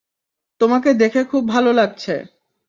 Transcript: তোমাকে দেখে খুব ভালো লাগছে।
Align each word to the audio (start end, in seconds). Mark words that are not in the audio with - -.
তোমাকে 0.61 0.89
দেখে 0.93 1.21
খুব 1.23 1.43
ভালো 1.47 1.71
লাগছে। 1.73 2.15